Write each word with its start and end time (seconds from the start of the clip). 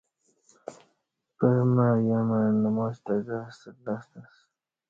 پرمع 1.37 1.89
یامع 2.09 2.41
نماچ 2.63 2.95
تہ 3.05 3.13
گاستہ 3.27 3.69
لستہ 3.85 4.19
اسہ 4.27 4.41